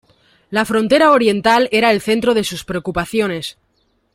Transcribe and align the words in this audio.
La 0.49 0.65
frontera 0.65 1.11
oriental 1.11 1.69
era 1.71 1.91
el 1.91 2.01
centro 2.01 2.33
de 2.33 2.43
sus 2.43 2.65
preocupaciones. 2.65 3.55